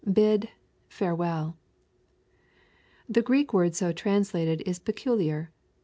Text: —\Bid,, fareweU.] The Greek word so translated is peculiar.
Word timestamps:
—\Bid,, 0.13 0.49
fareweU.] 0.89 1.53
The 3.07 3.21
Greek 3.21 3.53
word 3.53 3.75
so 3.75 3.91
translated 3.91 4.63
is 4.65 4.79
peculiar. 4.79 5.51